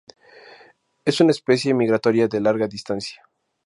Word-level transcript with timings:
Es 1.05 1.21
una 1.21 1.29
especie 1.29 1.75
migratoria 1.75 2.27
de 2.27 2.41
larga 2.41 2.67
distancia. 2.67 3.21